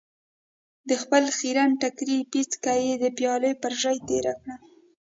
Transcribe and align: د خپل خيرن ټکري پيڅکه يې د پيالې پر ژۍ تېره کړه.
د 0.89 0.91
خپل 1.01 1.23
خيرن 1.37 1.69
ټکري 1.81 2.19
پيڅکه 2.31 2.73
يې 2.83 2.93
د 3.03 3.05
پيالې 3.17 3.51
پر 3.61 3.71
ژۍ 3.81 3.97
تېره 4.07 4.33
کړه. 4.41 4.55